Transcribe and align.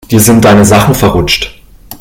Dir 0.09 0.19
sind 0.19 0.43
deine 0.43 0.65
Sachen 0.65 0.95
verrutscht. 0.95 1.61